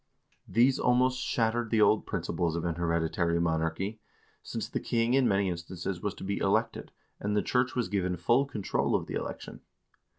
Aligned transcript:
These 0.47 0.79
almost 0.79 1.19
shattered 1.19 1.69
the 1.69 1.79
old 1.79 2.07
principles 2.07 2.55
of 2.55 2.65
an 2.65 2.73
hereditary 2.73 3.39
monarchy, 3.39 3.99
since 4.41 4.67
the 4.67 4.79
king 4.79 5.13
in 5.13 5.27
many 5.27 5.47
instances 5.47 6.01
was 6.01 6.15
to 6.15 6.23
be 6.23 6.39
elected, 6.39 6.91
and 7.19 7.37
the 7.37 7.43
church 7.43 7.75
was 7.75 7.87
given 7.87 8.17
full 8.17 8.47
control 8.47 8.95
of 8.95 9.05
the 9.05 9.13
election. 9.13 9.61